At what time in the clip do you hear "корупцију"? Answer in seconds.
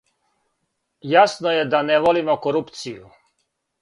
2.47-3.05